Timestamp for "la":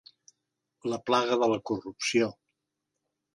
0.93-0.97, 1.51-1.59